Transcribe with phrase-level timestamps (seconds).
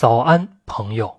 [0.00, 1.12] 早安，朋友。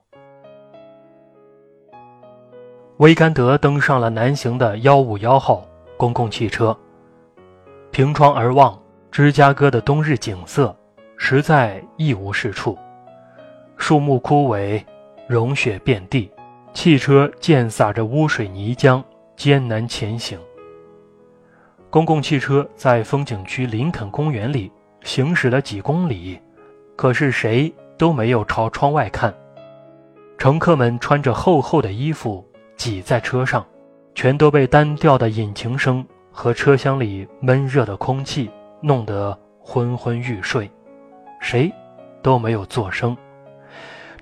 [2.99, 5.67] 威甘德登上了南行的幺五幺号
[5.97, 6.73] 公共汽车，
[7.91, 8.81] 凭窗而望，
[9.11, 10.73] 芝加哥的冬日景色
[11.17, 12.77] 实在一无是处，
[13.75, 14.81] 树木枯萎，
[15.27, 16.31] 融雪遍地，
[16.73, 19.03] 汽车溅洒着污水泥浆，
[19.35, 20.39] 艰难前行。
[21.89, 24.71] 公共汽车在风景区林肯公园里
[25.03, 26.39] 行驶了几公里，
[26.95, 29.31] 可是谁都没有朝窗外看。
[30.39, 32.43] 乘客们穿着厚厚的衣服。
[32.77, 33.65] 挤在车上，
[34.15, 38.49] 全都被单调的引擎声和车厢里闷热的空气
[38.79, 40.71] 弄得昏昏欲睡，
[41.41, 41.69] 谁
[42.21, 43.17] 都没有作声。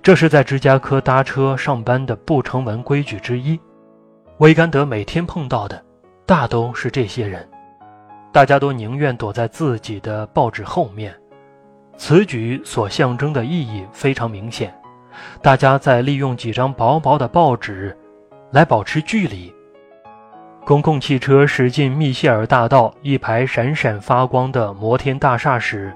[0.02, 3.56] 这是在芝加哥搭车上班的不成文规矩之一。
[4.38, 5.80] 维甘德每天碰到的，
[6.26, 7.48] 大都是这些人，
[8.32, 11.14] 大家都宁愿躲在自己的报纸后面。
[11.98, 14.72] 此举所象征的意义非常明显，
[15.42, 17.94] 大家在利用几张薄薄的报纸。
[18.50, 19.52] 来保持距离。
[20.64, 25.92] 公共汽车驶进密歇尔大道一排闪闪发光的摩天大厦时，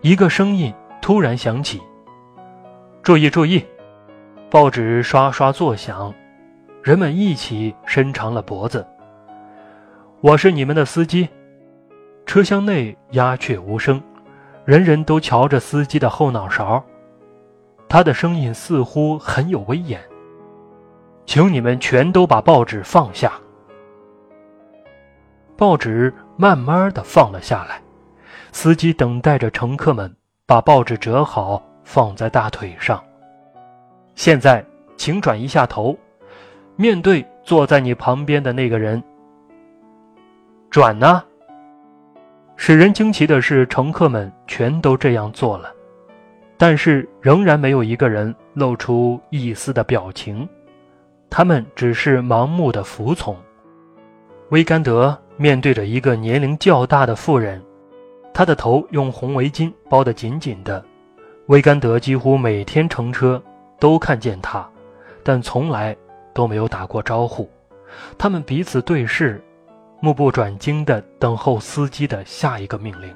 [0.00, 1.80] 一个声音突然响起
[3.02, 3.64] ：“注意，注意！”
[4.50, 6.14] 报纸刷刷作响，
[6.82, 8.86] 人们一起伸长了脖子。
[10.20, 11.28] 我是你们的司机。
[12.26, 14.00] 车厢内鸦雀无声，
[14.64, 16.82] 人人都瞧着司机的后脑勺。
[17.88, 20.00] 他的声音似乎很有威严。
[21.26, 23.32] 请你们全都把报纸放下。
[25.56, 27.80] 报纸慢慢的放了下来，
[28.50, 30.12] 司机等待着乘客们
[30.46, 33.02] 把报纸折好放在大腿上。
[34.14, 34.64] 现在，
[34.96, 35.96] 请转一下头，
[36.76, 39.02] 面对坐在你旁边的那个人。
[40.70, 41.22] 转呢？
[42.56, 45.72] 使人惊奇的是，乘客们全都这样做了，
[46.56, 50.48] 但是仍然没有一个人露出一丝的表情。
[51.28, 53.36] 他们只是盲目的服从。
[54.50, 57.60] 威甘德面对着一个年龄较大的妇人，
[58.34, 60.84] 她的头用红围巾包得紧紧的。
[61.46, 63.42] 威甘德几乎每天乘车
[63.80, 64.68] 都看见她，
[65.24, 65.96] 但从来
[66.32, 67.50] 都没有打过招呼。
[68.16, 69.42] 他们彼此对视，
[70.04, 73.14] 目不转睛地等候司机的下一个命令。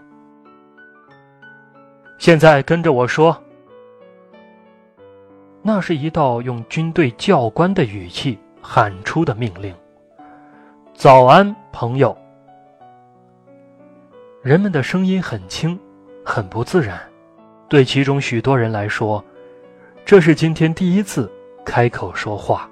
[2.16, 3.36] 现在跟着我说。
[5.62, 9.74] 那是一道用军队教官的语气喊出的命令。
[10.94, 12.16] 早安，朋友。
[14.40, 15.76] 人们的声音很轻，
[16.24, 17.00] 很不自然。
[17.68, 19.24] 对其中许多人来说，
[20.04, 21.28] 这是今天第一次
[21.64, 22.70] 开口说话。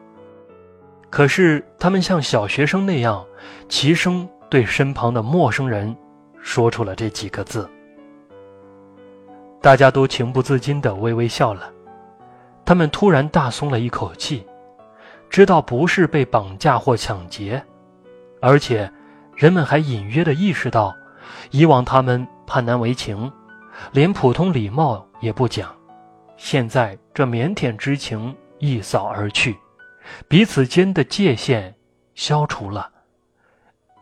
[1.14, 3.24] 可是他们像小学生那样，
[3.68, 5.96] 齐声对身旁的陌生人
[6.42, 7.70] 说出了这几个字。
[9.62, 11.70] 大家都情不自禁地微微笑了。
[12.64, 14.44] 他们突然大松了一口气，
[15.30, 17.64] 知道不是被绑架或抢劫，
[18.40, 18.90] 而且
[19.36, 20.92] 人们还隐约的意识到，
[21.52, 23.30] 以往他们怕难为情，
[23.92, 25.72] 连普通礼貌也不讲，
[26.36, 29.56] 现在这腼腆之情一扫而去，
[30.28, 31.74] 彼此间的界限
[32.14, 32.90] 消除了。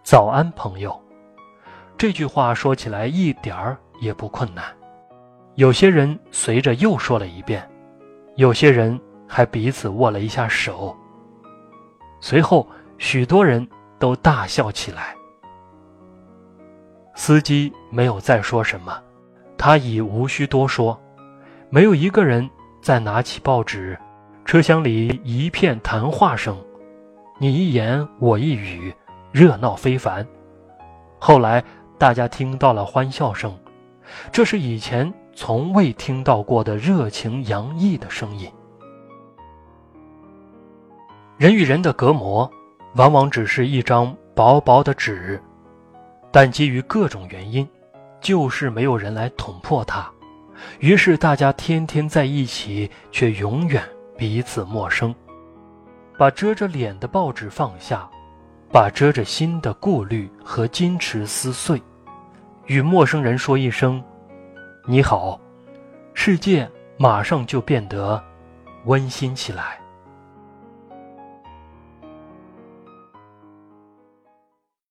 [0.02, 1.00] 早安，朋友。
[1.96, 4.64] 这句话说起来一点儿也不困难。
[5.54, 7.68] 有些人随着又说了一遍。
[8.36, 8.98] 有些人
[9.28, 10.96] 还彼此握了一下手。
[12.18, 13.68] 随后，许多人
[13.98, 15.14] 都大笑起来。
[17.14, 18.98] 司机没有再说什么，
[19.58, 20.98] 他已无需多说。
[21.68, 22.48] 没有一个人
[22.80, 23.98] 再拿起报纸，
[24.44, 26.56] 车厢里一片谈话声，
[27.38, 28.94] 你一言我一语，
[29.30, 30.26] 热闹非凡。
[31.18, 31.62] 后来，
[31.98, 33.56] 大家听到了欢笑声，
[34.32, 35.12] 这是以前。
[35.34, 38.46] 从未听到过的热情洋溢的声音。
[41.38, 42.48] 人与人的隔膜，
[42.96, 45.42] 往往只是一张薄薄的纸，
[46.30, 47.66] 但基于各种原因，
[48.20, 50.06] 就是没有人来捅破它。
[50.80, 53.82] 于是大家天天在一起，却永远
[54.16, 55.14] 彼此陌生。
[56.18, 58.08] 把遮着脸的报纸放下，
[58.70, 61.82] 把遮着心的顾虑和矜持撕碎，
[62.66, 64.02] 与陌生人说一声。
[64.86, 65.40] 你好，
[66.14, 68.22] 世界马上就变得
[68.84, 69.80] 温馨起来。